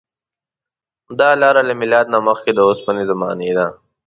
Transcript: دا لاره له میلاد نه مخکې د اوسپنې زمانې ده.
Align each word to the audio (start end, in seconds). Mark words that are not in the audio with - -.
دا 1.19 1.29
لاره 1.41 1.61
له 1.69 1.73
میلاد 1.81 2.05
نه 2.13 2.19
مخکې 2.27 2.51
د 2.53 2.59
اوسپنې 2.69 3.03
زمانې 3.11 3.51
ده. 3.57 3.67